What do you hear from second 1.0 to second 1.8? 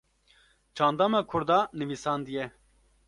me Kurda